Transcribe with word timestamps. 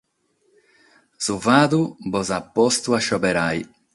Su 1.25 1.35
fadu 1.45 1.79
bos 2.11 2.29
at 2.37 2.45
postu 2.55 2.89
a 2.97 2.99
seberare. 3.07 3.63